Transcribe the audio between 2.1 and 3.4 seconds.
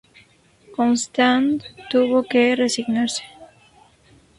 que resignarse.